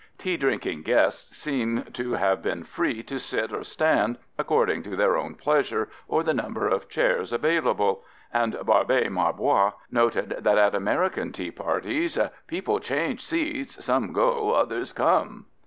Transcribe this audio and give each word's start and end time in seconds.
Tea 0.17 0.35
drinking 0.35 0.81
guests 0.81 1.37
seem 1.37 1.83
to 1.93 2.13
have 2.13 2.41
been 2.41 2.63
free 2.63 3.03
to 3.03 3.19
sit 3.19 3.53
or 3.53 3.63
stand 3.63 4.17
according 4.35 4.81
to 4.81 4.95
their 4.95 5.15
own 5.15 5.35
pleasure 5.35 5.89
or 6.07 6.23
the 6.23 6.33
number 6.33 6.67
of 6.67 6.89
chairs 6.89 7.31
available, 7.31 8.03
and 8.33 8.55
Barbé 8.55 9.11
Marbois 9.11 9.73
noted 9.91 10.37
that 10.39 10.57
at 10.57 10.73
American 10.73 11.31
tea 11.31 11.51
parties 11.51 12.17
"people 12.47 12.79
change 12.79 13.21
seats, 13.23 13.85
some 13.85 14.11
go, 14.11 14.53
others 14.53 14.91
come." 14.91 15.45